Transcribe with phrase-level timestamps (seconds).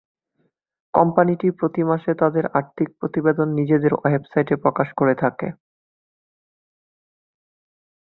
[0.93, 5.47] কোম্পানিটি প্রতি মাসে তাদের আর্থিক প্রতিবেদন নিজেদের ওয়েবসাইটে প্রকাশ করে থাকে।